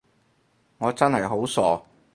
[0.79, 1.83] 我真係好傻